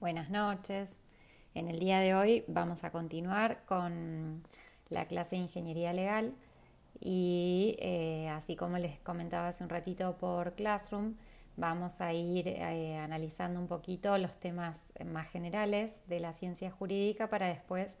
[0.00, 0.90] Buenas noches.
[1.54, 4.44] En el día de hoy vamos a continuar con
[4.90, 6.34] la clase de Ingeniería Legal
[7.00, 11.16] y eh, así como les comentaba hace un ratito por Classroom,
[11.56, 17.28] vamos a ir eh, analizando un poquito los temas más generales de la ciencia jurídica
[17.28, 17.96] para después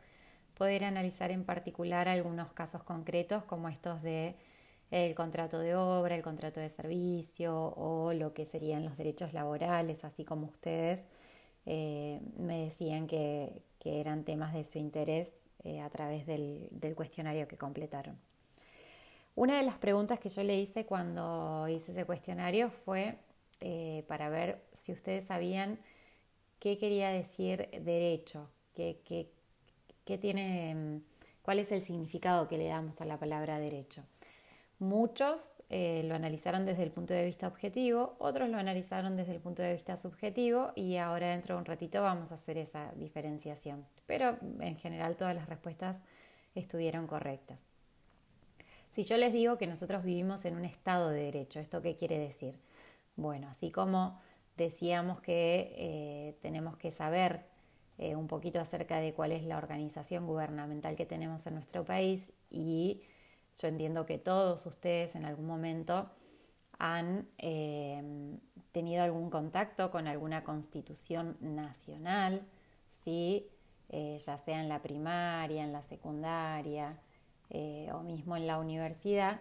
[0.56, 4.36] poder analizar en particular algunos casos concretos como estos de
[4.92, 10.04] el contrato de obra, el contrato de servicio o lo que serían los derechos laborales,
[10.04, 11.02] así como ustedes
[11.70, 15.32] eh, me decían que, eran temas de su interés
[15.64, 18.18] eh, a través del, cuestionario que completaron.
[19.34, 23.16] Una de las preguntas que yo le hice cuando hice ese cuestionario fue
[23.60, 25.78] eh, para ver si ustedes sabían
[26.58, 29.00] qué quería decir derecho, qué,
[30.04, 31.00] qué tiene,
[31.40, 34.04] cuál es el significado que le damos a la palabra derecho.
[34.80, 39.40] Muchos eh, lo analizaron desde el punto de vista objetivo, otros lo analizaron desde el
[39.40, 43.84] punto de vista subjetivo y ahora dentro de un ratito vamos a hacer esa diferenciación.
[44.06, 46.04] Pero en general todas las respuestas
[46.54, 47.64] estuvieron correctas.
[48.92, 52.18] Si yo les digo que nosotros vivimos en un estado de derecho, ¿esto qué quiere
[52.18, 52.60] decir?
[53.16, 54.20] Bueno, así como
[54.56, 57.44] decíamos que eh, tenemos que saber
[57.98, 62.32] eh, un poquito acerca de cuál es la organización gubernamental que tenemos en nuestro país
[62.48, 63.02] y
[63.60, 66.10] yo entiendo que todos ustedes en algún momento
[66.78, 68.38] han eh,
[68.70, 72.42] tenido algún contacto con alguna constitución nacional,
[73.04, 73.48] ¿sí?
[73.88, 76.98] Eh, ya sea en la primaria, en la secundaria
[77.50, 79.40] eh, o mismo en la universidad.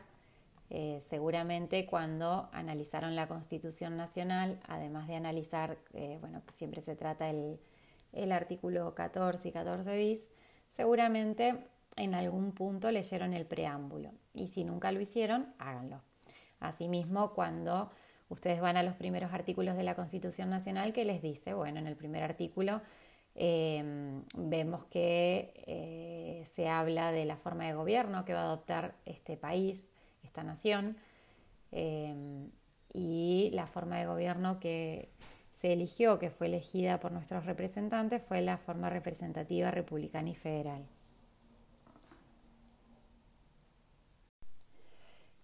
[1.09, 5.77] seguramente cuando analizaron la constitución nacional, además de analizar,
[6.19, 7.57] bueno, siempre se trata el,
[8.11, 10.29] el artículo 14 y 14 bis,
[10.67, 16.01] seguramente en algún punto leyeron el preámbulo y si nunca lo hicieron, háganlo.
[16.59, 17.91] Asimismo, cuando
[18.29, 21.87] ustedes van a los primeros artículos de la Constitución Nacional, que les dice, bueno, en
[21.87, 22.81] el primer artículo
[23.35, 28.95] em, vemos que eh, se habla de la forma de gobierno que va a adoptar
[29.05, 29.89] este país,
[30.23, 30.97] esta nación,
[31.71, 32.49] em,
[32.93, 35.09] y la forma de gobierno que
[35.52, 40.86] se eligió, que fue elegida por nuestros representantes, fue la forma representativa republicana y federal.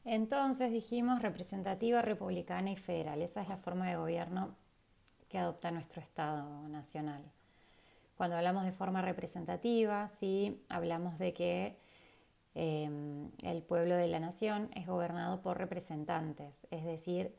[0.06, 3.22] Entonces dijimos representativa, republicana y federal.
[3.22, 4.56] Esa es la forma de gobierno
[5.30, 7.24] que adopta nuestro Estado nacional.
[8.18, 11.78] Cuando hablamos de forma representativa, sí, hablamos de que
[12.53, 17.36] em, el pueblo de la nación es gobernado por representantes, es decir,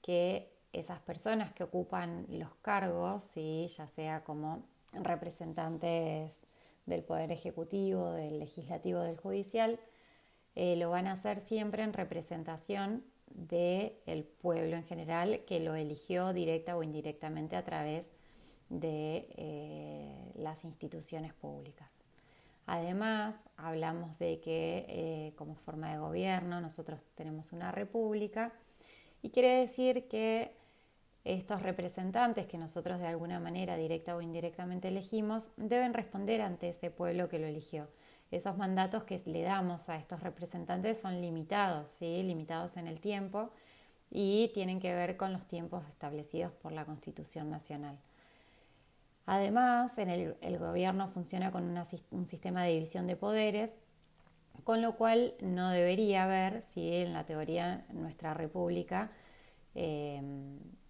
[0.00, 3.66] que esas personas que ocupan los cargos, ¿sí?
[3.76, 4.62] ya sea como
[4.92, 6.46] representantes
[6.86, 9.78] del Poder Ejecutivo, del Legislativo, del Judicial,
[10.56, 16.32] eh, lo van a hacer siempre en representación del pueblo en general que lo eligió
[16.32, 18.10] directa o indirectamente a través
[18.70, 21.92] de eh, las instituciones públicas.
[22.64, 28.54] Además, hablamos de que eh, como forma de gobierno nosotros tenemos una república
[29.20, 30.52] y quiere decir que
[31.24, 36.90] estos representantes que nosotros de alguna manera directa o indirectamente elegimos deben responder ante ese
[36.90, 37.88] pueblo que lo eligió
[38.30, 42.22] esos mandatos que le damos a estos representantes son limitados, ¿sí?
[42.22, 43.50] limitados en el tiempo
[44.10, 47.98] y tienen que ver con los tiempos establecidos por la Constitución Nacional.
[49.26, 51.76] Además, en el, gobierno funciona con
[52.10, 53.74] un sistema de división de poderes,
[54.62, 59.10] con lo cual no debería haber, si en la teoría nuestra república
[59.74, 60.22] eh,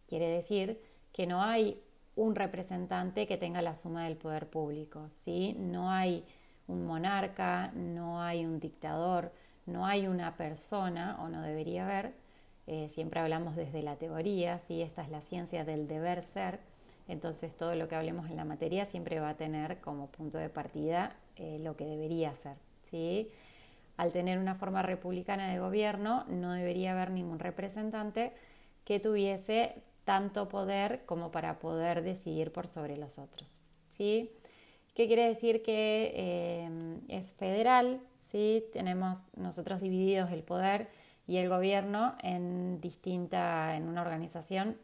[0.07, 0.81] quiere decir
[1.13, 1.83] que no hay
[2.15, 5.55] un representante que tenga la suma del poder público, ¿sí?
[5.59, 6.25] no hay
[6.69, 9.32] un monarca, no hay un dictador,
[9.66, 12.15] no hay una persona, o no debería haber,
[12.66, 14.82] eh, siempre hablamos desde la teoría, ¿sí?
[14.82, 16.59] esta es la ciencia del deber ser,
[17.09, 20.49] entonces todo lo que hablemos en la materia siempre va a tener como punto de
[20.49, 22.56] partida eh, lo que debería ser.
[22.82, 23.31] ¿sí?
[23.97, 28.32] Al tener una forma republicana de gobierno, no debería haber ningún representante
[28.84, 33.61] que tuviese tanto poder como para poder decidir por sobre los otros.
[33.88, 34.31] ¿sí?
[34.96, 36.70] ¿Qué quiere decir que eh,
[37.08, 38.00] es federal?
[38.32, 38.64] ¿sí?
[38.72, 40.88] Tenemos nosotros divididos el poder
[41.26, 44.78] y el gobierno en distinta, en una organización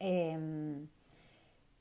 [0.00, 0.88] em,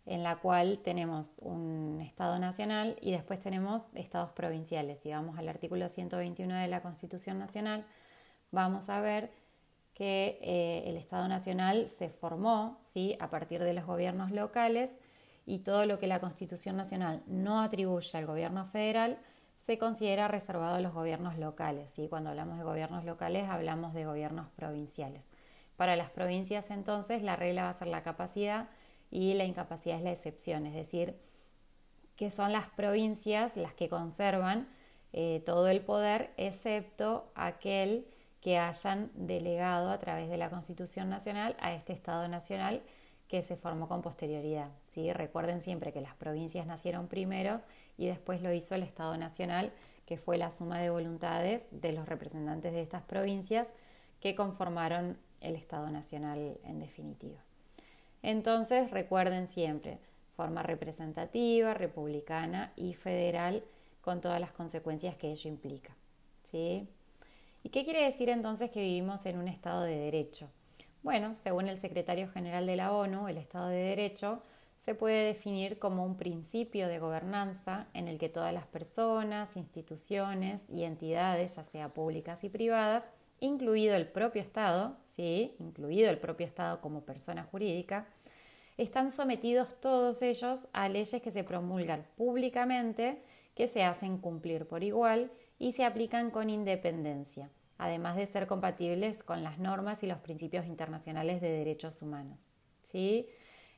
[0.05, 4.99] en la cual tenemos un Estado nacional y después tenemos estados provinciales.
[4.99, 7.83] Si vamos al artículo 121 de la Constitución Nacional,
[8.51, 9.31] vamos a ver
[9.95, 13.17] que eh, el Estado nacional se formó ¿sí?
[13.19, 14.91] a partir de los gobiernos locales
[15.47, 19.17] y todo lo que la Constitución Nacional no atribuye al gobierno federal
[19.55, 21.97] se considera reservado a los gobiernos locales.
[21.97, 25.23] y Cuando hablamos de gobiernos locales hablamos de gobiernos provinciales.
[25.77, 28.67] Para las provincias entonces la regla va a ser la capacidad
[29.09, 31.15] y la incapacidad es la excepción, es decir,
[32.17, 34.67] que son las provincias las que conservan
[35.13, 38.05] eh, todo el poder, excepto aquel
[38.41, 42.81] que hayan delegado a través de la Constitución Nacional a este Estado Nacional
[43.27, 44.69] que se formó con posterioridad.
[44.85, 45.12] ¿sí?
[45.12, 47.62] Recuerden siempre que las provincias nacieron primero
[47.97, 49.71] y después lo hizo el Estado Nacional,
[50.06, 53.74] que fue la suma de voluntades de los representantes de estas provincias
[54.21, 57.39] que conformaron el Estado Nacional en definitiva.
[58.24, 60.00] Entonces, recuerden siempre,
[60.35, 63.63] forma representativa, republicana y federal
[64.01, 65.95] con todas las consecuencias que ello implica.
[66.44, 66.88] ¿sí?
[67.63, 70.50] ¿Y qué quiere decir entonces que vivimos en un Estado de Derecho?
[71.03, 74.41] Bueno, según el secretario general de la ONU, el Estado de Derecho
[74.77, 80.69] se puede definir como un principio de gobernanza en el que todas las personas, instituciones
[80.69, 83.09] y entidades, ya sea públicas y privadas,
[83.39, 88.07] incluido el propio Estado, sí, incluido el propio Estado como persona jurídica,
[88.77, 93.21] están sometidos todos ellos a leyes que se promulgan públicamente,
[93.55, 99.24] que se hacen cumplir por igual y se aplican con independencia, además de ser compatibles
[99.24, 102.47] con las normas y los principios internacionales de derechos humanos.
[102.81, 103.27] ¿Sí?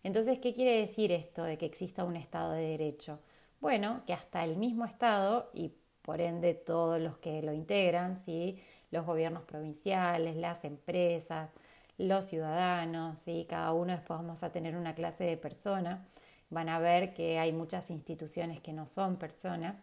[0.03, 3.19] Entonces, ¿qué quiere decir esto de que exista un Estado de Derecho?
[3.59, 8.61] Bueno, que hasta el mismo Estado y por ende todos los que lo integran, ¿sí?
[8.91, 11.49] los gobiernos provinciales, las empresas,
[11.97, 13.45] los ciudadanos, ¿sí?
[13.49, 16.07] cada uno después vamos a tener una clase de persona,
[16.49, 19.75] van a ver que hay muchas instituciones que no son personas,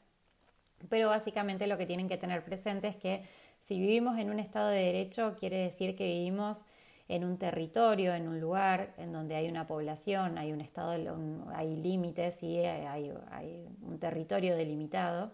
[0.89, 3.25] pero básicamente lo que tienen que tener presente es que
[3.67, 6.65] si vivimos en un Estado de Derecho, quiere decir que vivimos
[7.09, 10.93] en un territorio, en un lugar en donde hay una población, hay un estado,
[11.53, 13.11] hay límites, y hay,
[13.83, 15.33] un territorio delimitado,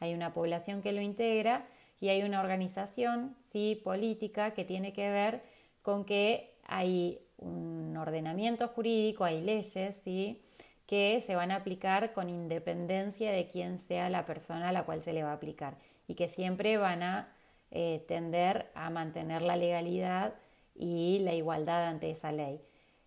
[0.00, 1.66] hay una población que lo integra
[2.00, 3.78] y hay una organización ¿sí?
[3.84, 5.42] política que tiene que ver
[5.82, 10.42] con que hay un ordenamiento jurídico, hay leyes ¿sí?
[10.86, 15.02] que se van a aplicar con independencia de quién sea la persona a la cual
[15.02, 15.76] se le va a aplicar
[16.08, 17.33] y que siempre van a
[17.76, 20.34] eh, tender a mantener la legalidad
[20.76, 22.60] y la igualdad ante esa ley.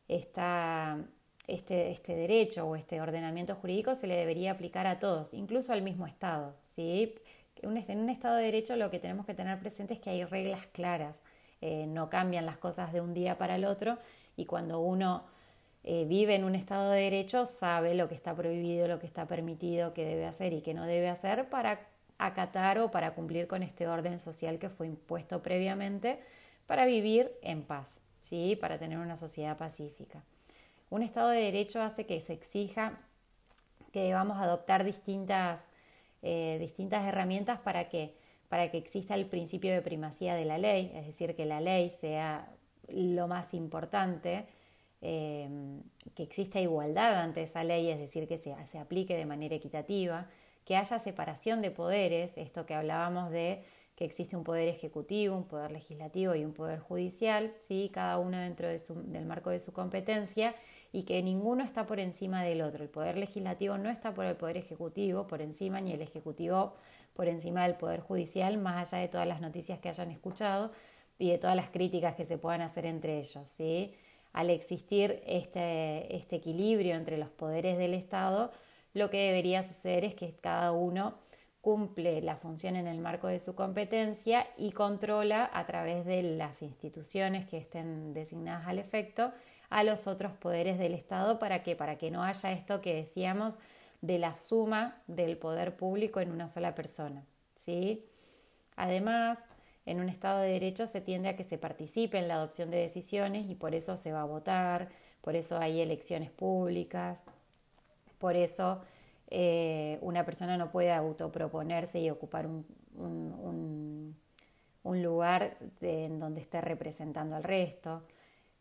[0.09, 5.81] este, este, derecho o este ordenamiento jurídico se le debería aplicar a todos, incluso al
[5.81, 6.53] mismo Estado.
[6.63, 7.15] ¿sí?
[7.61, 10.65] en un Estado de Derecho lo que tenemos que tener presente es que hay reglas
[10.73, 11.21] claras,
[11.61, 13.97] eh, no cambian las cosas de un día para el otro
[14.35, 15.23] y cuando uno
[15.85, 19.27] eh, vive en un Estado de Derecho sabe lo que está prohibido, lo que está
[19.27, 21.87] permitido, qué debe hacer y qué no debe hacer para
[22.17, 26.19] acatar o para cumplir con este orden social que fue impuesto previamente
[26.65, 28.57] para vivir en paz, ¿sí?
[28.59, 30.23] para tener una sociedad pacífica.
[30.89, 32.99] Un Estado de Derecho hace que se exija
[33.91, 35.65] que debamos adoptar distintas,
[36.21, 38.15] eh, distintas herramientas para que,
[38.49, 41.89] para que exista el principio de primacía de la ley, es decir, que la ley
[42.01, 42.49] sea
[42.89, 44.45] lo más importante,
[45.01, 45.49] eh,
[46.15, 50.27] que exista igualdad ante esa ley, es decir, que se, se aplique de manera equitativa,
[50.67, 53.63] que haya separación de poderes, esto que hablábamos de
[53.95, 57.89] que existe un poder ejecutivo, un poder legislativo y un poder judicial, ¿sí?
[57.93, 60.53] cada uno dentro del marco de su competencia
[60.91, 62.83] y que ninguno está por encima del otro.
[62.83, 66.73] El poder legislativo no está por el poder ejecutivo por encima, ni el ejecutivo
[67.13, 70.73] por encima del poder judicial, más allá de todas las noticias que hayan escuchado
[71.17, 73.47] y de todas las críticas que se puedan hacer entre ellos.
[73.47, 73.93] ¿sí?
[74.33, 78.51] Al existir este, este equilibrio entre los poderes del Estado,
[78.94, 81.15] lo que debería suceder es que cada uno
[81.62, 86.62] cumple la función en el marco de su competencia y controla a través de las
[86.62, 89.34] instituciones que estén designadas al efecto
[89.70, 91.39] a los otros poderes del Estado.
[91.39, 93.58] Para que para que no haya esto que decíamos
[94.00, 97.25] de la suma del poder público en una sola persona,
[97.56, 98.06] ¿sí?
[98.77, 99.39] Además,
[99.86, 102.77] en un Estado de Derecho se tiende a que se participe en la adopción de
[102.77, 104.89] decisiones y por eso se va a votar,
[105.22, 107.20] por eso hay elecciones públicas,
[108.17, 108.81] por eso
[109.29, 114.15] eh, una persona no puede autoproponerse y ocupar un,
[114.83, 118.03] lugar en donde esté representando al resto.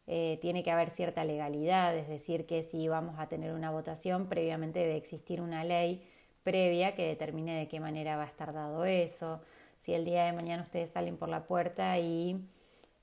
[0.09, 4.29] Eh, tiene que haber cierta legalidad, es decir, que si vamos a tener una votación,
[4.29, 6.05] previamente debe existir una ley
[6.43, 9.41] previa que determine de qué manera va a estar dado eso.
[9.79, 12.41] Si el día de mañana ustedes salen por la puerta y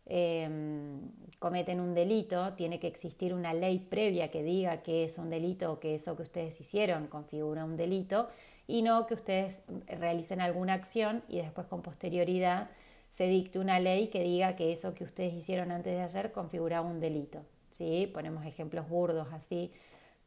[0.05, 0.99] Em,
[1.39, 5.73] cometen un delito, tiene que existir una ley previa que diga que es un delito
[5.73, 8.27] o que eso que ustedes hicieron configura un delito
[8.67, 12.69] y no que ustedes realicen alguna acción y después con posterioridad
[13.11, 16.87] se dicte una ley que diga que eso que ustedes hicieron antes de ayer configuraba
[16.87, 17.45] un delito.
[17.71, 18.09] ¿sí?
[18.13, 19.71] Ponemos ejemplos burdos así,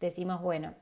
[0.00, 0.74] decimos, bueno,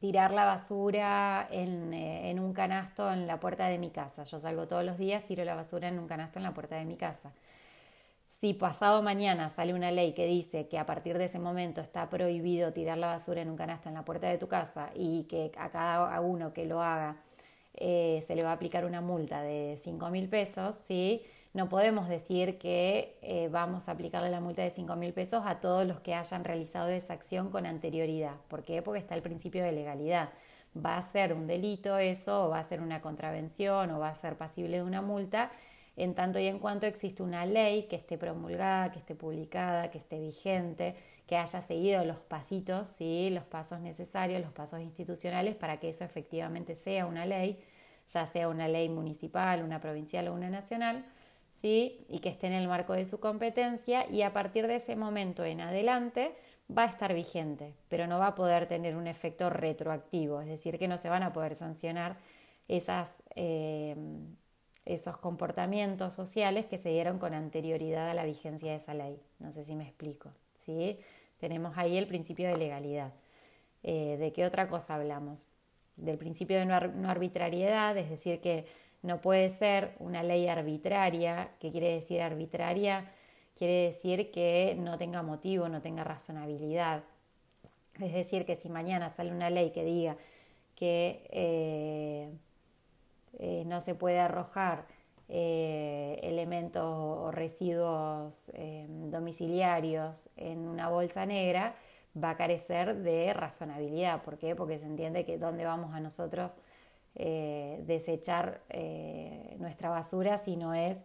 [0.00, 4.24] tirar la basura en, eh, en un canasto en la puerta de mi casa.
[4.24, 6.84] Yo salgo todos los días, tiro la basura en un canasto en la puerta de
[6.84, 7.32] mi casa.
[8.46, 12.08] Si pasado mañana sale una ley que dice que a partir de ese momento está
[12.08, 15.50] prohibido tirar la basura en un canasto en la puerta de tu casa y que
[15.58, 17.16] a cada uno que lo haga
[17.74, 21.24] eh, se le va a aplicar una multa de 5 mil pesos, ¿sí?
[21.54, 25.58] no podemos decir que eh, vamos a aplicarle la multa de 5 mil pesos a
[25.58, 28.36] todos los que hayan realizado esa acción con anterioridad.
[28.46, 28.80] ¿Por qué?
[28.80, 30.28] Porque está el principio de legalidad.
[30.76, 34.14] Va a ser un delito eso, o va a ser una contravención, o va a
[34.14, 35.50] ser pasible de una multa,
[35.96, 39.98] en tanto y en cuanto existe una ley que esté promulgada, que esté publicada, que
[39.98, 40.94] esté vigente,
[41.26, 43.30] que haya seguido los pasitos, ¿sí?
[43.30, 47.58] los pasos necesarios, los pasos institucionales para que eso efectivamente sea una ley,
[48.08, 51.04] ya sea una ley municipal, una provincial o una nacional
[51.62, 55.44] y que esté en el marco de su competencia y a partir de ese momento
[55.44, 56.34] en adelante
[56.70, 60.78] va a estar vigente, pero no va a poder tener un efecto retroactivo, es decir,
[60.78, 62.18] que no se van a poder sancionar
[62.68, 63.96] esas, eh,
[64.86, 69.20] esos comportamientos sociales que se dieron con anterioridad a la vigencia de esa ley.
[69.40, 70.30] No sé si me explico.
[70.64, 71.00] ¿sí?
[71.38, 73.12] Tenemos ahí el principio de legalidad.
[73.82, 75.46] Eh, ¿De qué otra cosa hablamos?
[75.96, 78.66] Del principio de no arbitrariedad, es decir, que
[79.02, 81.50] no puede ser una ley arbitraria.
[81.58, 83.10] ¿Qué quiere decir arbitraria?
[83.56, 87.02] Quiere decir que no tenga motivo, no tenga razonabilidad.
[88.00, 90.16] Es decir, que si mañana sale una ley que diga
[90.76, 92.30] que eh,
[93.38, 94.86] eh, no se puede arrojar
[95.28, 98.52] eh, elementos o residuos
[99.10, 101.74] domiciliarios en una bolsa negra,
[102.16, 104.22] va a carecer de razonabilidad.
[104.22, 104.54] ¿Por qué?
[104.54, 106.56] Porque se entiende que dónde vamos a nosotros
[107.14, 108.62] eh, desechar
[109.58, 110.98] nuestra basura si no es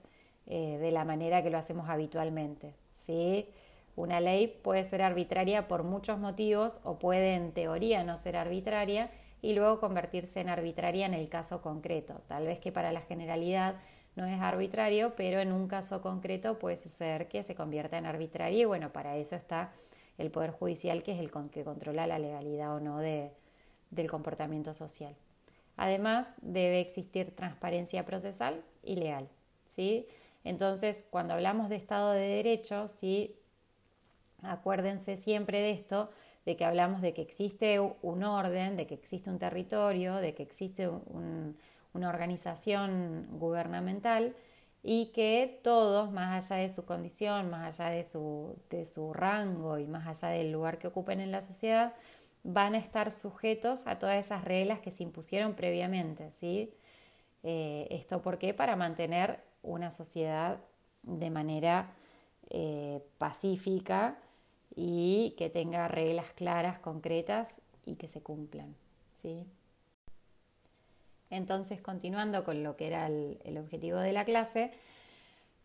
[0.45, 2.75] de la manera que lo hacemos habitualmente.
[2.93, 3.47] ¿sí?
[3.95, 9.11] Una ley puede ser arbitraria por muchos motivos o puede en teoría no ser arbitraria
[9.41, 12.21] y luego convertirse en arbitraria en el caso concreto.
[12.27, 13.75] Tal vez que para la generalidad
[14.15, 18.61] no es arbitrario, pero en un caso concreto puede suceder que se convierta en arbitraria
[18.61, 19.71] y bueno, para eso está
[20.17, 25.15] el Poder Judicial que es el que controla la legalidad o no del comportamiento social.
[25.77, 29.29] Además, debe existir transparencia procesal y legal.
[29.65, 30.07] ¿sí?
[30.43, 33.35] Entonces, cuando hablamos de Estado de Derecho, ¿sí?
[34.43, 36.09] acuérdense siempre de esto,
[36.45, 40.43] de que hablamos de que existe un orden, de que existe un territorio, de que
[40.43, 44.35] existe una organización gubernamental
[44.83, 49.77] y que todos, más allá de su condición, más allá de su, de su rango
[49.77, 51.93] y más allá del lugar que ocupen en la sociedad,
[52.43, 56.31] van a estar sujetos a todas esas reglas que se impusieron previamente.
[56.31, 56.73] ¿sí?
[57.43, 58.55] Eh, ¿Esto por qué?
[58.55, 60.57] Para mantener una sociedad
[61.03, 61.93] de manera
[62.49, 64.17] eh, pacífica
[64.75, 68.75] y que tenga reglas claras, concretas y que se cumplan.
[69.15, 69.45] ¿sí?
[71.29, 74.71] Entonces, continuando con lo que era el objetivo de la clase,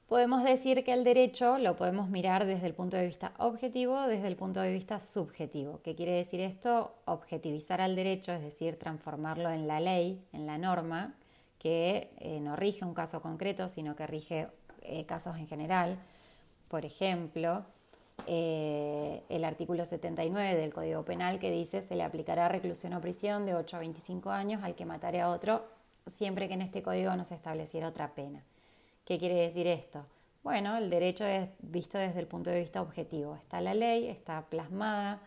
[0.07, 4.29] Podemos decir que el derecho lo podemos mirar desde el punto de vista objetivo, desde
[4.29, 5.81] el punto de vista subjetivo.
[5.83, 6.95] ¿Qué quiere decir esto?
[7.07, 11.17] Objetivizar al derecho, es decir, transformarlo en la ley, en la norma,
[11.59, 14.47] que eh, no rige un caso concreto, sino que rige
[14.83, 15.99] eh, casos en general.
[16.69, 17.67] Por ejemplo,
[18.26, 23.47] eh, el artículo 79 del Código Penal que dice se le aplicará reclusión o prisión
[23.47, 25.64] de 8 a 25 años al que matare a otro,
[26.06, 28.42] siempre que en este código no se estableciera otra pena.
[29.04, 30.04] ¿Qué quiere decir esto?
[30.42, 33.37] Bueno, el derecho es visto desde el punto de vista objetivo.
[33.37, 35.21] Está la ley, está plasmada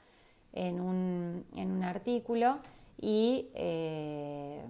[0.53, 2.59] en un, artículo
[2.99, 4.61] y eh,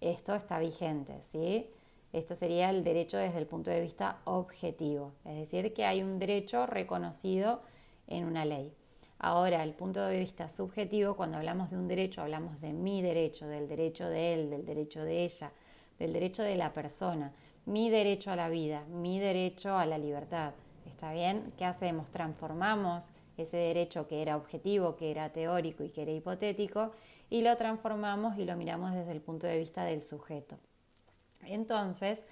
[0.00, 1.70] esto está vigente, ¿sí?
[2.12, 6.18] Esto sería el derecho desde el punto de vista objetivo, es decir, que hay un
[6.18, 7.60] derecho reconocido
[8.06, 8.72] en una ley.
[9.18, 13.46] Ahora, el punto de vista subjetivo, cuando hablamos de un derecho, hablamos de mi derecho,
[13.46, 15.52] del derecho de él, del derecho de ella,
[15.98, 17.32] del derecho de la persona
[17.66, 20.52] mi derecho a la vida, mi derecho a la libertad.
[20.86, 21.52] ¿Está bien?
[21.56, 22.10] ¿Qué hacemos?
[22.10, 26.92] Transformamos ese derecho que era objetivo, que era teórico y que era hipotético,
[27.30, 30.58] y lo transformamos y lo miramos desde el punto de vista del sujeto.
[31.46, 32.22] Entonces,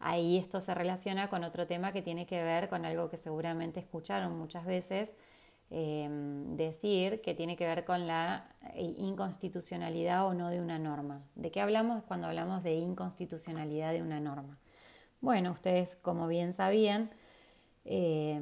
[0.00, 3.80] ahí esto se relaciona con otro tema que tiene que ver con algo que seguramente
[3.80, 5.12] escucharon muchas veces
[5.70, 11.22] em, decir, que tiene que ver con la inconstitucionalidad o no de una norma.
[11.36, 14.58] ¿De qué hablamos cuando hablamos de inconstitucionalidad de una norma?
[15.20, 17.10] Bueno, ustedes como bien sabían,
[17.84, 18.40] eh,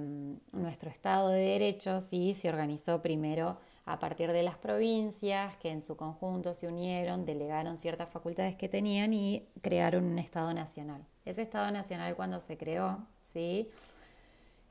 [0.52, 5.82] nuestro Estado de Derecho sí se organizó primero a partir de las provincias que en
[5.82, 11.06] su conjunto se unieron, delegaron ciertas facultades que tenían y crearon un Estado Nacional.
[11.28, 13.70] Ese Estado Nacional cuando se creó, ¿sí?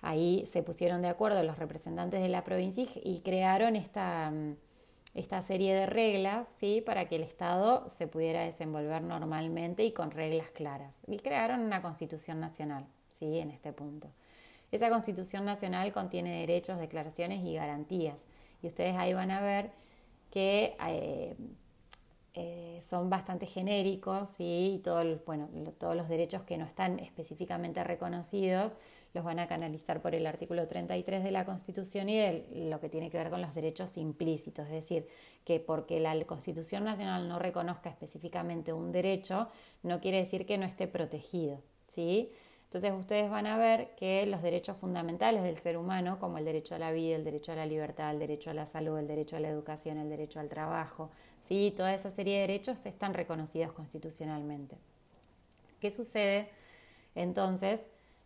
[0.01, 4.31] ahí se pusieron de acuerdo los representantes de la provincia y crearon esta
[5.17, 6.81] esta serie de reglas ¿sí?
[6.85, 10.95] para que el Estado se pudiera desenvolver normalmente y con reglas claras.
[11.07, 13.39] Y crearon una constitución nacional ¿sí?
[13.39, 14.09] en este punto.
[14.71, 18.25] esa Constitución Nacional contiene derechos, declaraciones y garantías.
[18.61, 19.71] Y ustedes ahí van a ver
[20.29, 21.35] que eh,
[22.39, 24.79] eh, son bastante genéricos y
[25.25, 28.73] bueno, todos los derechos que no están específicamente reconocidos
[29.15, 33.09] los van a canalizar por el artículo 33 de la Constitución y lo que tiene
[33.09, 35.07] que ver con los derechos implícitos, es decir,
[35.45, 39.47] que porque la Constitución Nacional no reconozca específicamente un derecho,
[39.81, 42.31] no quiere decir que no esté protegido, ¿sí?
[42.65, 46.75] Entonces ustedes van a ver que los derechos fundamentales del ser humano, como el derecho
[46.75, 49.37] a la vida, el derecho a la libertad, el derecho a la salud, el derecho
[49.37, 51.09] a la educación, el derecho al trabajo,
[51.47, 51.73] ¿sí?
[51.75, 54.77] toda esa serie de derechos están reconocidos constitucionalmente.
[55.79, 56.49] ¿Qué sucede
[57.15, 57.83] entonces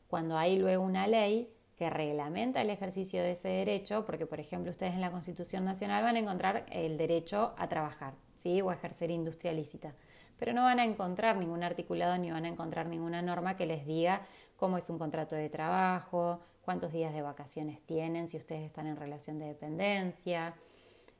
[0.09, 4.05] cuando hay luego una ley que reglamenta el ejercicio de ese derecho?
[4.05, 8.13] Porque, por ejemplo, ustedes en la Constitución Nacional van a encontrar el derecho a trabajar
[8.35, 8.61] ¿sí?
[8.61, 9.93] o a ejercer industria lícita
[10.41, 13.85] pero no van a encontrar ningún articulado ni van a encontrar ninguna norma que les
[13.85, 14.23] diga
[14.55, 18.95] cómo es un contrato de trabajo, cuántos días de vacaciones tienen, si ustedes están en
[18.95, 20.55] relación de dependencia,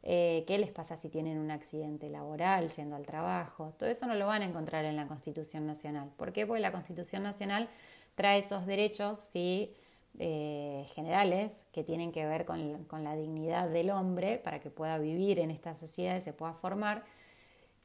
[0.04, 3.74] eh, qué les pasa si tienen un accidente laboral yendo al trabajo.
[3.78, 6.10] Todo eso no lo van a encontrar en la Constitución Nacional.
[6.18, 6.46] ¿Por qué?
[6.46, 7.70] Porque la Constitución Nacional
[8.16, 9.74] trae esos derechos ¿sí?
[10.20, 14.98] Eh, generales que tienen que ver con, con la dignidad del hombre para que pueda
[14.98, 17.04] vivir en esta sociedad y se pueda formar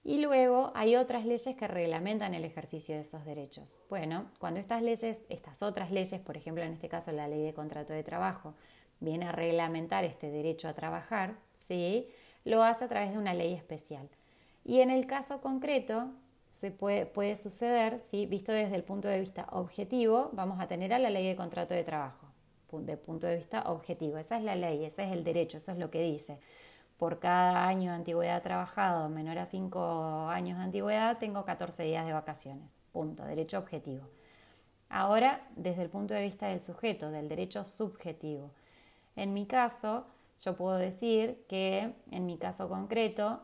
[0.06, 3.76] y luego hay otras leyes que reglamentan el ejercicio de esos derechos.
[3.90, 7.52] Bueno, cuando estas leyes, estas otras leyes, por ejemplo en este caso la ley de
[7.52, 8.54] contrato de trabajo,
[9.00, 11.34] viene a reglamentar este derecho a trabajar,
[11.66, 12.08] ¿sí?
[12.44, 14.08] lo hace a través de una ley especial.
[14.64, 16.10] Y en el caso concreto,
[16.50, 18.26] se puede, puede suceder, ¿sí?
[18.26, 21.74] visto desde el punto de vista objetivo, vamos a tener a la ley de contrato
[21.74, 22.26] de trabajo,
[22.72, 24.18] de punto de vista objetivo.
[24.18, 26.38] Esa es la ley, ese es el derecho, eso es lo que dice
[26.98, 32.06] por cada año de antigüedad trabajado menor a 5 años de antigüedad, tengo 14 días
[32.06, 32.70] de vacaciones.
[32.92, 34.06] Punto, derecho objetivo.
[34.88, 38.50] Ahora, desde el punto de vista del sujeto, del derecho subjetivo.
[39.14, 40.06] En mi caso,
[40.40, 43.40] yo puedo decir que en mi caso concreto,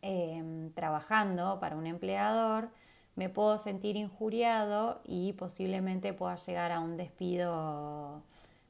[0.00, 2.70] em, trabajando para un empleador,
[3.14, 8.22] me puedo sentir injuriado y posiblemente pueda llegar a un despido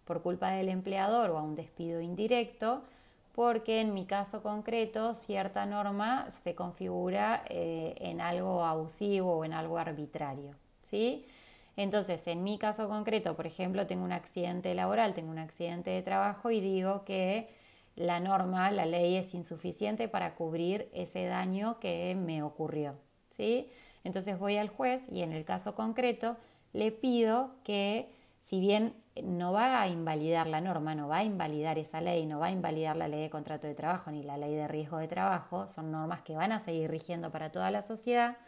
[0.04, 2.83] por culpa del empleador o a un despido indirecto
[3.35, 9.54] porque en mi caso concreto cierta norma se configura eh, en algo abusivo o en
[9.54, 10.54] algo arbitrario.
[10.83, 11.26] ¿sí?
[11.76, 16.02] Entonces, en mi caso concreto, por ejemplo, tengo un accidente laboral, tengo un accidente de
[16.02, 17.48] trabajo y digo que
[17.96, 22.96] la norma, la ley es insuficiente para cubrir ese daño que me ocurrió.
[23.30, 23.70] ¿sí?
[24.04, 26.37] Entonces voy al juez y en el caso concreto
[26.72, 31.78] le pido que, si bien no va a invalidar la norma, no va a invalidar
[31.78, 34.54] esa ley, no va a invalidar la ley de contrato de trabajo ni la ley
[34.54, 38.38] de riesgo de trabajo, son normas que van a seguir rigiendo para toda la sociedad.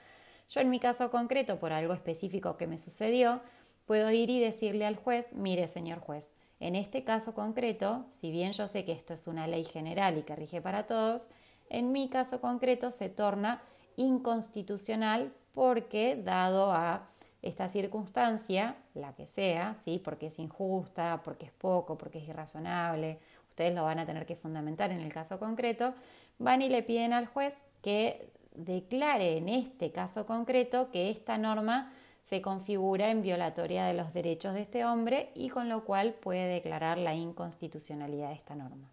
[0.48, 3.40] Yo en mi caso concreto, por algo específico que me sucedió,
[3.86, 6.30] puedo ir y decirle al juez, mire señor juez,
[6.60, 10.22] en este caso concreto, si bien yo sé que esto es una ley general y
[10.22, 11.28] que rige para todos,
[11.68, 13.62] en mi caso concreto se torna
[13.96, 17.08] inconstitucional porque dado a
[17.42, 20.00] esta circunstancia, la que sea, ¿sí?
[20.02, 23.18] porque es injusta, porque es poco, porque es irrazonable,
[23.50, 25.94] ustedes lo van a tener que fundamentar en el caso concreto,
[26.38, 31.92] van y le piden al juez que declare en este caso concreto que esta norma
[32.22, 36.48] se configura en violatoria de los derechos de este hombre y con lo cual puede
[36.48, 38.90] declarar la inconstitucionalidad de esta norma.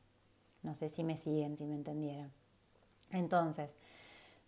[0.64, 2.32] No sé si me siguen, si me entendieron.
[3.10, 3.70] Entonces,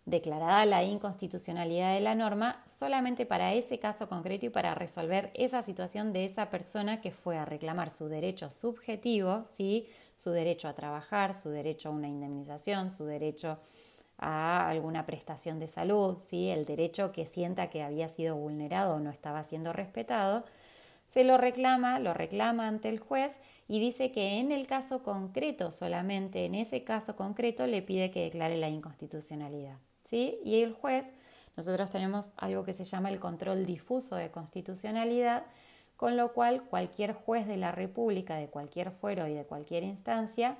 [0.04, 5.62] declarada la inconstitucionalidad de la norma solamente para ese caso concreto y para resolver esa
[5.62, 9.88] situación de esa persona que fue a reclamar su derecho subjetivo, ¿sí?
[10.14, 13.58] su derecho a trabajar, su derecho a una indemnización, su derecho
[14.18, 16.48] a alguna prestación de salud, ¿sí?
[16.50, 20.44] el derecho que sienta que había sido vulnerado o no estaba siendo respetado,
[21.08, 25.70] se lo reclama, lo reclama ante el juez y dice que en el caso concreto,
[25.70, 29.76] solamente en ese caso concreto, le pide que declare la inconstitucionalidad.
[30.02, 30.38] ¿sí?
[30.44, 31.06] Y el juez,
[31.56, 35.44] nosotros tenemos algo que se llama el control difuso de constitucionalidad,
[35.96, 40.56] con lo cual cualquier juez de la República, de cualquier fuero y de cualquier instancia,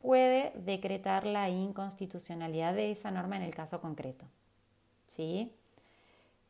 [0.00, 4.24] puede decretar la inconstitucionalidad de esa norma en el caso concreto.
[5.06, 5.52] ¿Sí?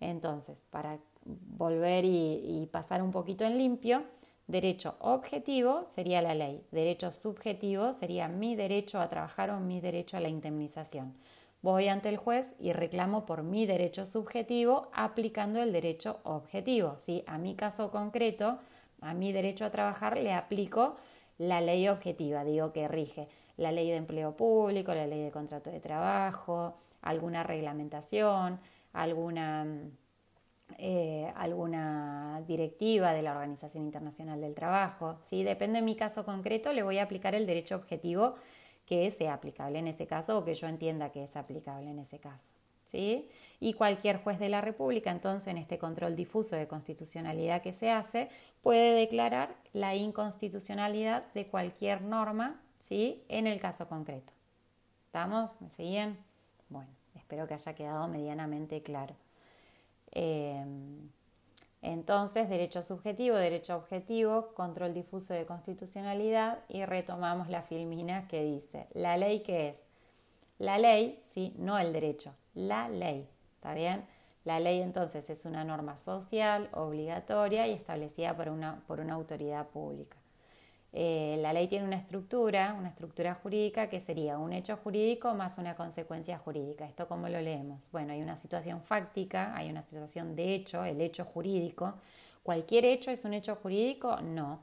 [0.01, 4.05] Entonces, para volver y, pasar un poquito en limpio,
[4.47, 10.17] derecho objetivo sería la ley, derecho subjetivo sería mi derecho a trabajar o mi derecho
[10.17, 11.15] a la indemnización
[11.63, 16.97] voy ante el juez y reclamo por mi derecho subjetivo aplicando el derecho objetivo.
[16.99, 17.25] ¿sí?
[17.27, 18.59] A mi caso concreto,
[19.01, 20.97] a mi derecho a trabajar, le aplico
[21.39, 25.71] la ley objetiva, digo que rige la ley de empleo público, la ley de contrato
[25.71, 28.61] de trabajo, alguna reglamentación,
[28.93, 29.67] alguna
[30.77, 35.19] eh, alguna directiva de la Organización Internacional del Trabajo.
[35.23, 35.43] ¿sí?
[35.43, 38.35] Depende de mi caso concreto, le voy a aplicar el derecho objetivo
[38.85, 42.19] que sea aplicable en ese caso o que yo entienda que es aplicable en ese
[42.19, 42.53] caso.
[42.89, 43.29] ¿Sí?
[43.61, 47.91] Y cualquier juez de la República, entonces, en este control difuso de constitucionalidad que se
[47.91, 48.31] hace,
[48.63, 53.23] puede declarar la inconstitucionalidad de cualquier norma ¿sí?
[53.29, 54.33] en el caso concreto.
[55.07, 55.61] ¿Estamos?
[55.61, 56.17] ¿Me siguen?
[56.71, 59.15] Bueno, espero que haya quedado medianamente claro.
[60.13, 61.11] Em,
[61.83, 68.87] entonces, derecho subjetivo, derecho objetivo, control difuso de constitucionalidad y retomamos la filmina que dice,
[68.95, 69.89] ¿la ley qué es?
[70.59, 74.05] La ley, sí, no el derecho, la ley, ¿está bien?
[74.45, 79.69] La ley entonces es una norma social, obligatoria y establecida por una, por una autoridad
[79.69, 80.17] pública.
[80.93, 85.59] Eh, la ley tiene una estructura, una estructura jurídica que sería un hecho jurídico más
[85.59, 86.87] una consecuencia jurídica.
[86.87, 87.89] ¿Esto cómo lo leemos?
[87.93, 91.95] Bueno, hay una situación fáctica, hay una situación de hecho, el hecho jurídico.
[92.43, 94.21] ¿Cualquier hecho es un hecho jurídico?
[94.23, 94.61] No.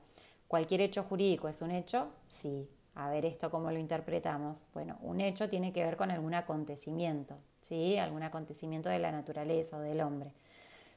[0.47, 2.07] ¿Cualquier hecho jurídico es un hecho?
[2.27, 2.67] Sí.
[2.95, 4.65] A ver esto cómo lo interpretamos.
[4.73, 7.97] Bueno, un hecho tiene que ver con algún acontecimiento, ¿sí?
[7.97, 10.31] Algún acontecimiento de la naturaleza o del hombre.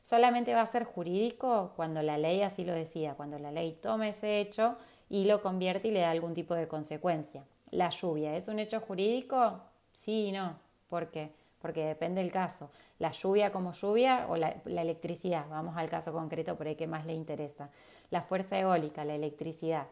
[0.03, 4.11] Solamente va a ser jurídico cuando la ley así lo decida, cuando la ley tome
[4.11, 4.77] ese hecho
[5.11, 7.45] y lo convierte y le da algún tipo de consecuencia.
[7.71, 9.61] La lluvia, ¿es un hecho jurídico?
[9.93, 10.57] Sí y no.
[10.89, 11.33] ¿Por qué?
[11.61, 12.71] Porque depende del caso.
[12.99, 15.47] La lluvia como lluvia o la, electricidad.
[15.51, 17.71] Vamos al caso concreto por ahí que más le interesa.
[18.11, 19.87] La fuerza eólica, la electricidad.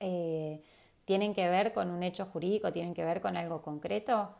[0.00, 0.62] Eh,
[1.04, 2.72] ¿Tienen que ver con un hecho jurídico?
[2.72, 4.30] ¿Tienen que ver con algo concreto?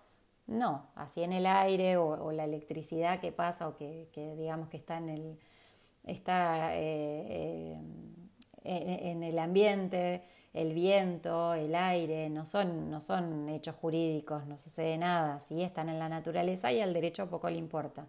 [0.47, 4.99] No, así en el aire o, la electricidad que pasa o que, digamos que está
[4.99, 5.39] en el,
[6.05, 7.79] está, eh,
[8.65, 14.59] eh, en el ambiente, el viento, el aire, no son, no son hechos jurídicos, no
[14.59, 15.63] sucede nada, ¿sí?
[15.63, 18.07] están en la naturaleza y al derecho poco le importa.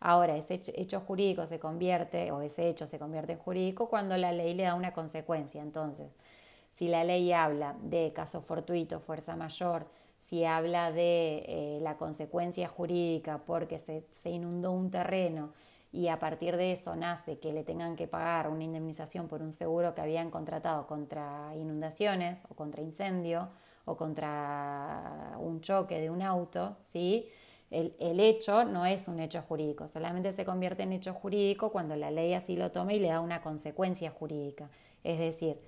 [0.00, 4.32] Ahora, ese hecho jurídico se convierte, o ese hecho se convierte en jurídico cuando la
[4.32, 5.62] ley le da una consecuencia.
[5.62, 6.08] Entonces,
[6.74, 9.86] si la ley habla de caso fortuito, fuerza mayor,
[10.28, 15.52] si habla de eh, la consecuencia jurídica porque se, se inundó un terreno,
[15.92, 19.52] y a partir de eso nace que le tengan que pagar una indemnización por un
[19.52, 23.48] seguro que habían contratado contra inundaciones o contra incendio
[23.86, 27.28] o contra un choque de un auto, ¿sí?
[27.70, 31.96] El, el, hecho no es un hecho jurídico, solamente se convierte en hecho jurídico cuando
[31.96, 34.68] la ley así lo toma y le da una consecuencia jurídica.
[35.02, 35.58] Es decir,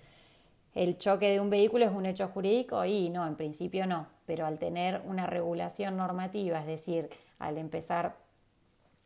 [0.75, 4.45] el choque de un vehículo es un hecho jurídico y no, en principio no, pero
[4.45, 8.15] al tener una regulación normativa, es decir, al empezar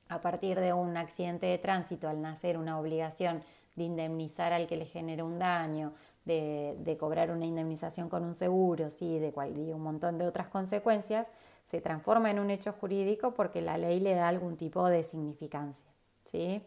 [0.09, 3.45] a partir de un accidente de tránsito, al nacer una obligación
[3.77, 5.93] de indemnizar al que le genere un daño,
[6.25, 9.21] de, cobrar una indemnización con un seguro, ¿sí?
[9.21, 11.29] de, y un montón de otras consecuencias,
[11.67, 15.87] se transforma en un hecho jurídico porque la ley le da algún tipo de significancia.
[16.25, 16.61] ¿sí?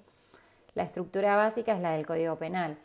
[0.76, 2.78] La estructura básica es la del Código Penal.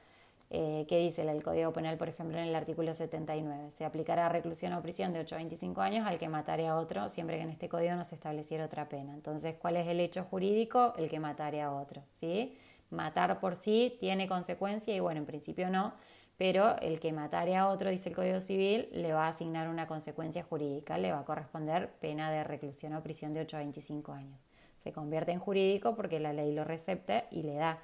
[0.52, 3.70] Eh, ¿Qué dice el Código Penal, por ejemplo, en el artículo 79?
[3.70, 7.08] Se aplicará reclusión o prisión de 8 a 25 años al que matare a otro,
[7.08, 9.14] siempre que en este código no se estableciera otra pena.
[9.14, 10.92] Entonces, ¿cuál es el hecho jurídico?
[10.96, 12.58] El que matare a otro, ¿sí?
[12.90, 15.94] Matar por sí tiene consecuencia y bueno, en principio no,
[16.36, 19.86] pero el que matare a otro, dice el Código Civil, le va a asignar una
[19.86, 24.12] consecuencia jurídica, le va a corresponder pena de reclusión o prisión de 8 a 25
[24.12, 24.44] años.
[24.78, 27.78] Se convierte en jurídico porque la ley lo recepta y le da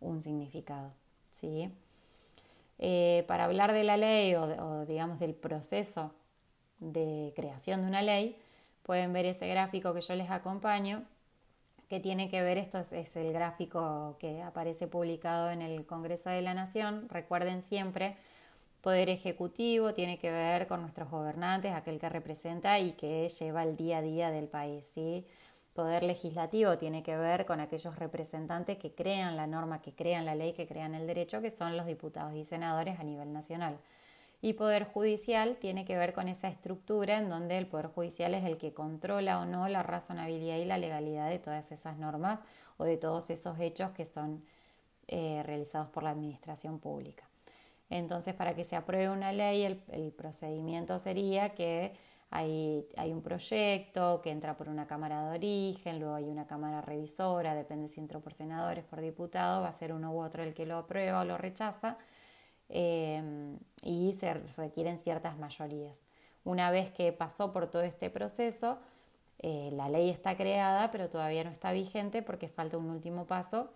[0.00, 0.94] un significado,
[1.30, 1.70] ¿sí?
[2.78, 6.14] Eh, para hablar de la ley o, digamos del proceso
[6.78, 8.38] de creación de una ley,
[8.82, 11.04] pueden ver ese gráfico que yo les acompaño,
[11.88, 16.42] que tiene que ver, esto es, el gráfico que aparece publicado en el Congreso de
[16.42, 18.16] la Nación, recuerden siempre,
[18.82, 23.76] poder ejecutivo tiene que ver con nuestros gobernantes, aquel que representa y que lleva el
[23.76, 25.26] día a día del país, ¿sí?
[25.76, 30.34] Poder legislativo tiene que ver con aquellos representantes que crean la norma, que crean la
[30.34, 33.76] ley, que crean el derecho, que son los diputados y senadores a nivel nacional.
[34.40, 38.44] Y poder judicial tiene que ver con esa estructura en donde el poder judicial es
[38.44, 42.40] el que controla o no la razonabilidad y la legalidad de todas esas normas
[42.78, 44.42] o de todos esos hechos que son
[45.08, 47.28] eh, realizados por la administración pública.
[47.90, 51.92] Entonces, para que se apruebe una ley, el procedimiento sería que
[52.30, 57.54] hay, un proyecto que entra por una cámara de origen, luego hay una cámara revisora,
[57.54, 60.66] depende si entró por senadores, por diputados, va a ser uno u otro el que
[60.66, 61.96] lo aprueba o lo rechaza,
[62.68, 66.02] em, y se requieren ciertas mayorías.
[66.44, 68.78] Una vez que pasó por todo este proceso,
[69.38, 73.70] eh, la ley está creada, pero todavía no está vigente porque falta un último paso,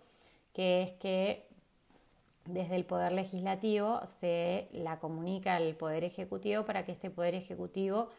[0.53, 1.47] que es que
[2.45, 8.09] desde el Poder Legislativo se la comunica al Poder Ejecutivo para que este Poder Ejecutivo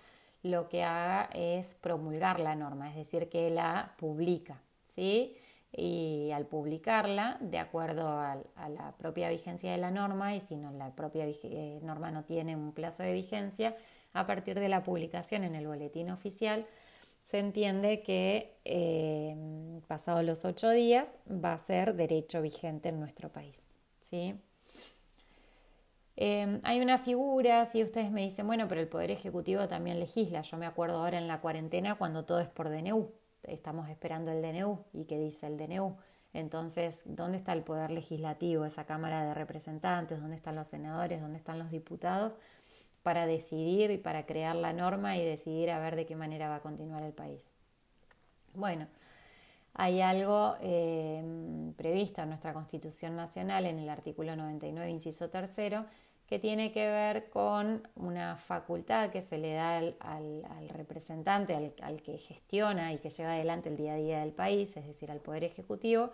[0.43, 5.37] lo que haga es promulgar la norma, es decir, que la publica, ¿sí?
[5.75, 8.37] y al publicarla, de acuerdo a,
[8.69, 12.57] la propia vigencia de la norma, y si no, la propia eh, norma no tiene
[12.57, 13.75] un plazo de vigencia,
[14.13, 16.67] a partir de la publicación en el boletín oficial,
[17.23, 19.35] se entiende que eh,
[19.87, 23.63] pasados los ocho días va a ser derecho vigente en nuestro país.
[24.01, 24.35] ¿sí?
[26.17, 30.43] Eh, hay una figura, si ustedes me dicen, bueno, pero el Poder Ejecutivo también legisla.
[30.43, 33.11] Yo me acuerdo ahora en la cuarentena cuando todo es por DNU
[33.45, 35.97] estamos esperando el DNU y qué dice el DNU.
[36.33, 40.21] Entonces, ¿dónde está el poder legislativo, esa Cámara de Representantes?
[40.21, 41.21] ¿Dónde están los senadores?
[41.21, 42.37] ¿Dónde están los diputados?
[43.03, 46.57] Para decidir y para crear la norma y decidir a ver de qué manera va
[46.57, 47.51] a continuar el país.
[48.55, 48.87] Bueno,
[49.75, 51.23] hay algo eh,
[51.77, 55.87] previsto en nuestra Constitución Nacional en el artículo 99, inciso tercero,
[56.27, 62.17] que tiene que ver con una facultad que se le da al, representante, al, que
[62.19, 65.45] gestiona y que lleva adelante el día a día del país, es decir, al Poder
[65.45, 66.11] Ejecutivo,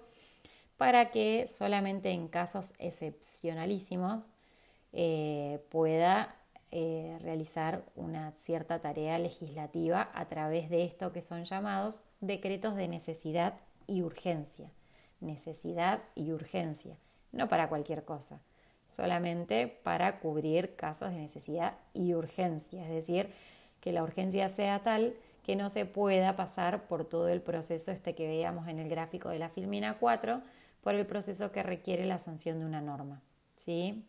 [0.76, 4.26] para que solamente en casos excepcionalísimos
[4.92, 6.37] eh, pueda
[6.70, 12.88] eh, realizar una cierta tarea legislativa a través de esto que son llamados decretos de
[12.88, 13.54] necesidad
[13.86, 14.70] y urgencia.
[15.20, 16.96] Necesidad y urgencia,
[17.32, 18.40] no para cualquier cosa
[18.88, 23.30] solamente para cubrir casos de necesidad y urgencia, es decir,
[23.80, 28.14] que la urgencia sea tal que no se pueda pasar por todo el proceso este
[28.14, 30.42] que veíamos en el gráfico de la Filmina 4,
[30.82, 33.22] por el proceso que requiere la sanción de una norma.
[33.56, 34.04] ¿sí?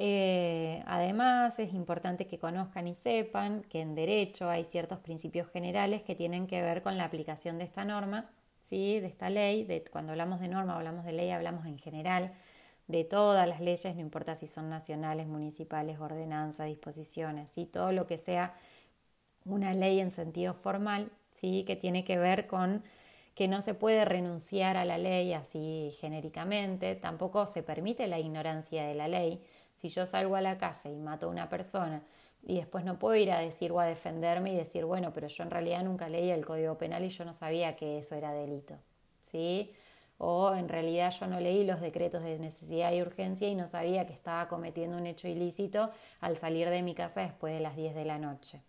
[0.00, 6.02] Eh, además, es importante que conozcan y sepan que en derecho hay ciertos principios generales
[6.02, 8.30] que tienen que ver con la aplicación de esta norma,
[8.62, 9.00] ¿sí?
[9.00, 9.66] de esta ley.
[9.90, 12.32] Cuando hablamos de norma, hablamos de ley, hablamos en general
[12.86, 17.66] de todas las leyes, no importa si son nacionales, municipales, ordenanzas, disposiciones, ¿sí?
[17.66, 18.54] todo lo que sea
[19.44, 21.64] una ley en sentido formal, ¿sí?
[21.64, 22.82] que tiene que ver con
[23.34, 28.84] que no se puede renunciar a la ley así genéricamente, tampoco se permite la ignorancia
[28.84, 29.40] de la ley.
[29.78, 32.02] Si yo salgo a la calle y mato a una persona
[32.42, 35.42] y después no puedo ir a decir o a defenderme y decir, bueno, pero yo
[35.44, 38.74] en realidad nunca leí el Código Penal y yo no sabía que eso era delito.
[39.22, 39.72] ¿Sí?
[40.18, 44.04] o en realidad yo no leí los decretos de necesidad y urgencia y no sabía
[44.04, 47.94] que estaba cometiendo un hecho ilícito al salir de mi casa después de las 10
[47.94, 48.60] de la noche,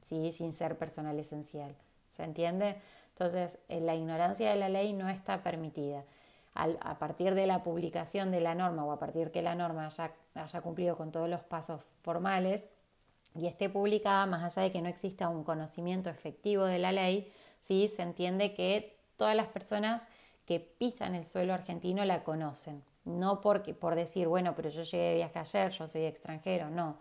[0.00, 0.30] ¿sí?
[0.30, 1.74] sin ser personal esencial.
[2.10, 2.76] ¿Se entiende?
[3.10, 6.04] Entonces, eh, la ignorancia de la ley no está permitida.
[6.54, 10.12] a partir de la publicación de la norma o a partir que la norma haya,
[10.34, 12.68] haya cumplido con todos los pasos formales
[13.34, 17.32] y esté publicada, más allá de que no exista un conocimiento efectivo de la ley,
[17.60, 17.88] ¿sí?
[17.88, 20.06] se entiende que todas las personas
[20.44, 22.82] que pisan el suelo argentino la conocen.
[23.04, 26.98] No porque, por decir, bueno, pero yo llegué de viaje ayer, yo soy extranjero, no.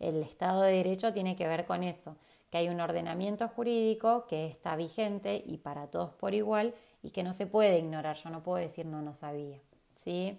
[0.00, 2.16] El Estado de Derecho tiene que ver con eso,
[2.50, 7.22] que hay un ordenamiento jurídico que está vigente y para todos por igual y que
[7.22, 8.16] no se puede ignorar.
[8.16, 9.60] Yo no puedo decir no, no sabía.
[9.94, 10.38] ¿sí?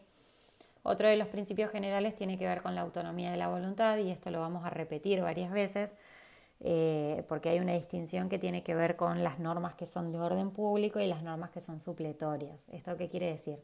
[0.87, 4.11] Otro de los principios generales tiene que ver con la autonomía de la voluntad y
[4.11, 5.95] esto lo vamos a repetir varias veces
[6.59, 10.19] eh, porque hay una distinción que tiene que ver con las normas que son de
[10.19, 12.69] orden público y las normas que son supletorias.
[12.69, 13.57] ¿Esto qué quiere decir?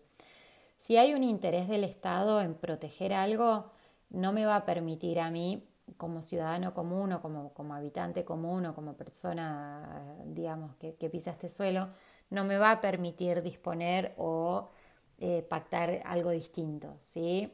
[0.79, 3.65] Si hay un interés del Estado en proteger algo,
[4.09, 5.63] no me va a permitir a mí,
[5.97, 11.49] como ciudadano común o como, como habitante común o como persona, digamos, que, pisa este
[11.49, 11.89] suelo,
[12.31, 14.71] no me va a permitir disponer o
[15.21, 17.51] eh, pactar algo distinto, ¿sí?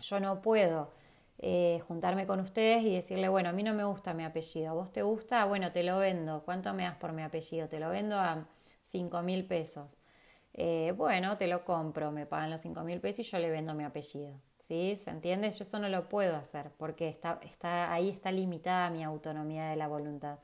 [0.00, 0.90] Yo no puedo
[1.38, 4.74] eh, juntarme con ustedes y decirle, bueno, a mí no me gusta mi apellido, ¿a
[4.74, 5.44] vos te gusta?
[5.44, 6.42] Bueno, te lo vendo.
[6.44, 7.68] ¿Cuánto me das por mi apellido?
[7.68, 8.48] Te lo vendo a
[8.82, 9.96] 5 mil pesos.
[10.54, 13.74] Eh, bueno, te lo compro, me pagan los 5 mil pesos y yo le vendo
[13.74, 14.34] mi apellido.
[14.58, 14.96] ¿Sí?
[14.96, 15.50] ¿Se entiende?
[15.50, 19.76] Yo eso no lo puedo hacer porque está, está, ahí está limitada mi autonomía de
[19.76, 20.38] la voluntad.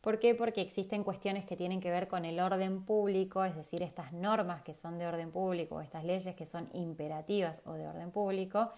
[0.00, 0.34] ¿Por qué?
[0.34, 4.62] Porque existen cuestiones que tienen que ver con el orden público, es decir, estas normas
[4.62, 8.70] que son de orden público, estas leyes que son imperativas o de orden público,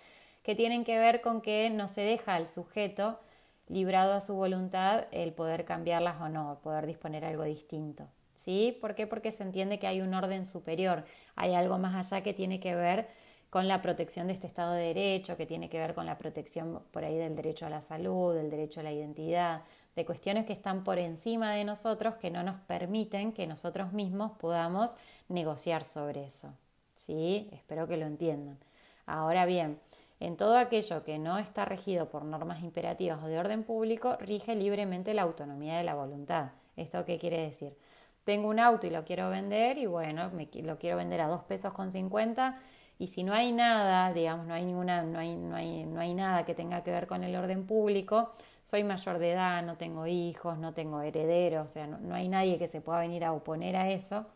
[0.43, 3.21] que tienen que ver con que no se deja al sujeto
[3.69, 8.09] librado a su voluntad el poder cambiarlas o no, poder disponer algo distinto.
[8.35, 8.77] ¿Sí?
[8.81, 9.07] ¿Por qué?
[9.07, 11.05] Porque se entiende que hay un orden superior,
[11.37, 13.07] hay algo más allá que tiene que ver
[13.51, 16.83] con la protección de este Estado de Derecho, que tiene que ver con la protección
[16.91, 19.63] por ahí del derecho a la salud, del derecho a la identidad,
[19.97, 24.33] de cuestiones que están por encima de nosotros que no nos permiten que nosotros mismos
[24.33, 24.97] podamos
[25.29, 26.55] negociar sobre eso.
[26.95, 27.49] ¿Sí?
[27.53, 28.59] Espero que lo entiendan.
[29.07, 29.81] Ahora bien,
[30.21, 34.55] en todo aquello que no está regido por normas imperativas o de orden público, rige
[34.55, 36.51] libremente la autonomía de la voluntad.
[36.77, 37.77] ¿Esto qué quiere decir?
[38.25, 41.43] Tengo un auto y lo quiero vender y bueno, me, lo quiero vender a dos
[41.43, 42.57] pesos con 50
[42.99, 46.15] y si no hay nada, digamos, no hay ninguna, no hay, no hay, no hay
[46.15, 50.07] nada que tenga que ver con el orden público, soy mayor de edad, no tengo
[50.07, 53.77] hijos, no tengo herederos, o sea, no hay nadie que se pueda venir a oponer
[53.77, 54.27] a eso,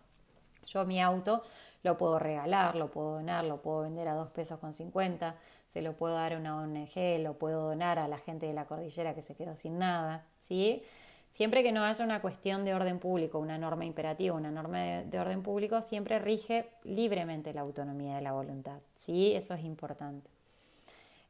[0.66, 1.42] Yo mi auto
[1.82, 5.36] lo puedo regalar, lo puedo donar, lo puedo vender a dos pesos con 50,
[5.68, 8.66] se lo puedo dar a una ONG, lo puedo donar a la gente de la
[8.66, 10.82] cordillera que se quedó sin nada, ¿sí?
[11.30, 15.20] Siempre que no haya una cuestión de orden público, una norma imperativa, una norma de,
[15.20, 19.34] orden público, siempre rige libremente la autonomía de la voluntad, ¿sí?
[19.34, 20.30] Eso es importante.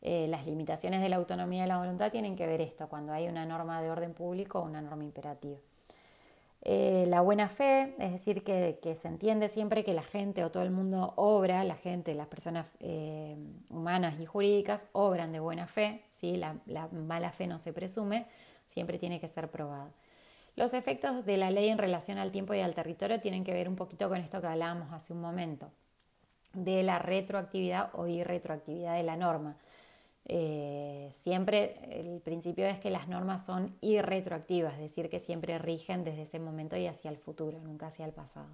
[0.02, 3.28] Eh, las limitaciones de la autonomía de la voluntad tienen que ver esto, cuando hay
[3.28, 5.58] una norma de orden público o una norma imperativa.
[6.68, 10.64] Eh, la buena fe, es decir, que, se entiende siempre que la gente o todo
[10.64, 13.36] el mundo obra, la gente, las personas eh,
[13.70, 16.36] humanas y jurídicas obran de buena fe, ¿sí?
[16.36, 16.56] la,
[16.90, 18.26] mala fe no se presume,
[18.66, 19.92] siempre tiene que ser probada.
[20.56, 23.68] Los efectos de la ley en relación al tiempo y al territorio tienen que ver
[23.68, 25.70] un poquito con esto que hablábamos hace un momento,
[26.52, 29.56] de la retroactividad o irretroactividad de la norma.
[30.28, 36.02] Eh, siempre el principio es que las normas son irretroactivas, es decir, que siempre rigen
[36.02, 38.48] desde ese momento y hacia el futuro, nunca hacia el pasado.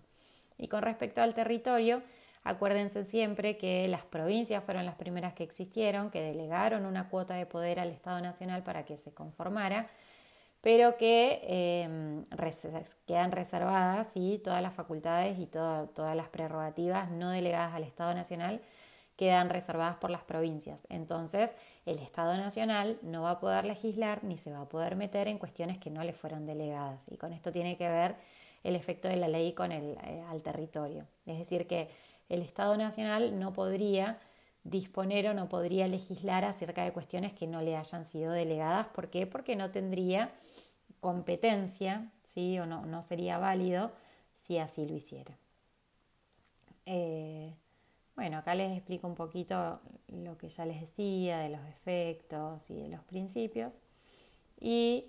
[0.59, 2.03] Y con respecto al territorio,
[2.45, 7.47] acuérdense siempre que las provincias fueron las primeras que existieron, que delegaron una cuota de
[7.47, 9.87] poder al Estado Nacional para que se conformara,
[10.61, 12.25] pero que em,
[13.07, 18.61] quedan reservadas y todas las facultades y todas las prerrogativas no delegadas al Estado Nacional
[19.17, 20.87] quedan reservadas por las provincias.
[20.89, 21.53] Entonces,
[21.87, 25.39] el Estado Nacional no va a poder legislar ni se va a poder meter en
[25.39, 27.05] cuestiones que no le fueron delegadas.
[27.11, 28.17] Y con esto tiene que ver
[28.65, 31.07] el efecto de la ley con el, eh, al territorio.
[31.27, 31.91] Es decir, que
[32.29, 34.19] el Estado Nacional no podría
[34.65, 38.87] disponer o no podría legislar acerca de cuestiones que no le hayan sido delegadas.
[38.89, 39.27] ¿Por qué?
[39.27, 40.33] Porque no tendría
[41.01, 42.59] competencia, ¿sí?
[42.61, 43.91] O no, no sería válido
[44.33, 45.37] si así lo hiciera.
[46.87, 47.55] Eh,
[48.17, 52.75] bueno, acá les explico un poquito lo que ya les decía de los efectos y
[52.75, 53.81] de los principios.
[54.61, 55.07] Y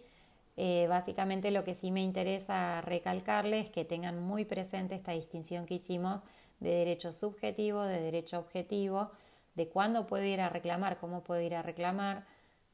[0.56, 5.66] eh, básicamente lo que sí me interesa recalcarles es que tengan muy presente esta distinción
[5.66, 6.24] que hicimos
[6.60, 9.12] de derecho subjetivo, de derecho objetivo,
[9.56, 12.26] de cuándo puedo ir a reclamar, cómo puedo ir a reclamar,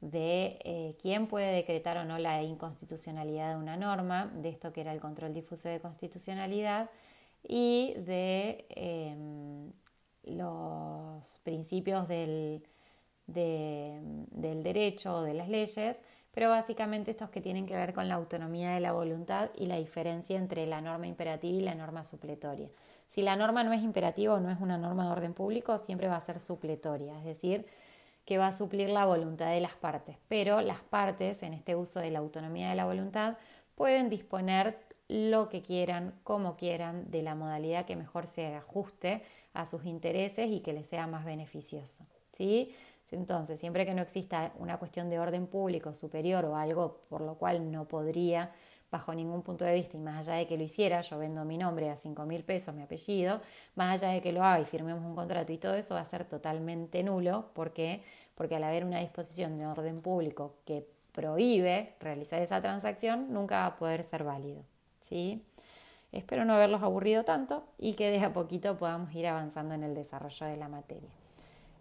[0.01, 4.81] de eh, quién puede decretar o no la inconstitucionalidad de una norma, de esto que
[4.81, 6.89] era el control difuso de constitucionalidad,
[7.43, 9.71] y de em,
[10.29, 12.63] los principios del,
[13.27, 18.15] del derecho o de las leyes, pero básicamente estos que tienen que ver con la
[18.15, 22.69] autonomía de la voluntad y la diferencia entre la norma imperativa y la norma supletoria.
[23.07, 26.07] Si la norma no es imperativa o no es una norma de orden público, siempre
[26.07, 27.65] va a ser supletoria, es decir,
[28.25, 31.99] que va a suplir la voluntad de las partes, pero las partes, en este uso
[31.99, 33.37] de la autonomía de la voluntad,
[33.73, 39.65] pueden disponer lo que quieran, como quieran, de la modalidad que mejor se ajuste a
[39.65, 42.05] sus intereses y que les sea más beneficioso.
[42.31, 42.73] ¿sí?
[43.11, 47.35] Entonces, siempre que no exista una cuestión de orden público superior o algo por lo
[47.35, 48.51] cual no podría,
[48.91, 51.57] bajo ningún punto de vista, y más allá de que lo hiciera, yo vendo mi
[51.57, 53.41] nombre a 5 mil pesos, mi apellido,
[53.75, 56.05] más allá de que lo haga y firmemos un contrato y todo eso va a
[56.05, 57.49] ser totalmente nulo.
[57.53, 58.03] ¿Por qué?
[58.35, 63.65] Porque al haber una disposición de orden público que prohíbe realizar esa transacción, nunca va
[63.67, 64.63] a poder ser válido.
[64.99, 65.43] ¿sí?
[66.11, 69.93] Espero no haberlos aburrido tanto y que de a poquito podamos ir avanzando en el
[69.93, 71.09] desarrollo de la materia.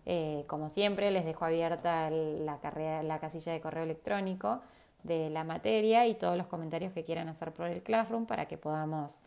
[0.05, 2.59] Eh, como siempre, les dejo abierta la,
[3.03, 4.61] la casilla de correo electrónico
[5.03, 8.59] de la materia y todos los comentarios que quieran hacer por el Classroom para que
[8.59, 9.21] podamos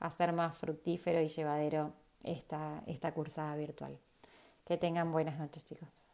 [0.00, 1.92] hacer más fructífero y llevadero
[2.22, 3.98] esta, esta cursada virtual.
[4.66, 6.05] Que tengan buenas noches, chicos.